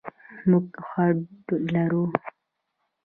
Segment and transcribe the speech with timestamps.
[0.49, 1.19] موږ هوډ
[1.73, 2.03] لرو.